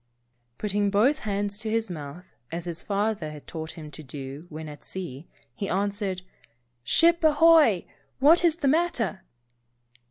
Putting 0.57 0.89
both 0.89 1.19
hands 1.19 1.59
to 1.59 1.69
his 1.69 1.87
mouth, 1.87 2.25
as 2.51 2.65
his 2.65 2.81
father 2.81 3.29
had 3.29 3.45
taught 3.45 3.73
him 3.73 3.91
2IO 3.91 3.95
Saved. 3.95 4.09
to 4.09 4.17
do 4.17 4.45
when 4.49 4.67
at 4.67 4.83
sea, 4.83 5.27
he 5.53 5.69
answered:" 5.69 6.23
Ship 6.93 7.23
ahoy! 7.23 7.85
What 8.17 8.43
is 8.43 8.55
the 8.55 8.67
matter?" 8.67 9.21